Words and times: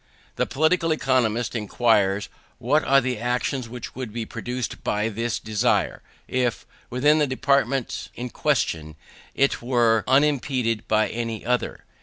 The 0.35 0.47
political 0.47 0.91
economist 0.91 1.55
inquires, 1.55 2.27
what 2.57 2.83
are 2.85 3.01
the 3.01 3.19
actions 3.19 3.69
which 3.69 3.93
would 3.93 4.11
be 4.11 4.25
produced 4.25 4.83
by 4.83 5.09
this 5.09 5.37
desire, 5.37 6.01
if, 6.27 6.65
within 6.89 7.19
the 7.19 7.27
departments 7.27 8.09
in 8.15 8.31
question, 8.31 8.95
it 9.35 9.61
were 9.61 10.03
unimpeded 10.07 10.87
by 10.87 11.07
any 11.09 11.45
other. 11.45 11.85